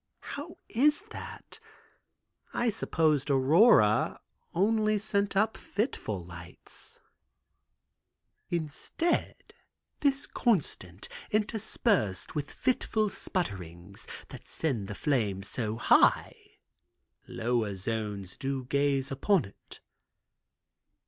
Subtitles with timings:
[0.33, 1.59] "How is that?
[2.55, 4.19] I supposed Aurora
[4.51, 6.99] only sent up fitful lights."
[8.49, 9.35] "Instead,
[9.99, 16.57] this constant, interspersed with fitful sputterings, that send the flame so high,
[17.27, 19.81] lower zones do gaze upon it."